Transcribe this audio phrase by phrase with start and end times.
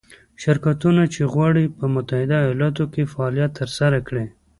[0.41, 4.25] شرکتونه چې غواړي په متحده ایالتونو کې فعالیت ترسره کړي.